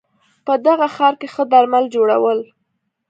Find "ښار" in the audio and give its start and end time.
0.95-1.13